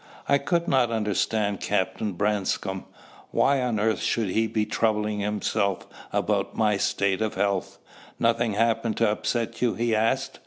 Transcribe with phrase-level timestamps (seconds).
[0.27, 2.85] I could not understand Captain Branscome.
[3.29, 7.77] Why on earth should he be troubling himself about my state of health?
[8.17, 10.39] "Nothing happened to upset you?" he asked.